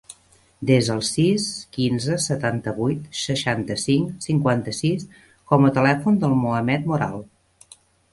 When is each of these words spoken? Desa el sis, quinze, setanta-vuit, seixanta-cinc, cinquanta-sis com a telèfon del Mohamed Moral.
Desa 0.67 0.93
el 0.99 1.01
sis, 1.07 1.43
quinze, 1.75 2.15
setanta-vuit, 2.23 3.03
seixanta-cinc, 3.23 4.15
cinquanta-sis 4.29 5.05
com 5.53 5.69
a 5.69 5.73
telèfon 5.77 6.17
del 6.25 6.35
Mohamed 6.45 6.89
Moral. 6.93 7.23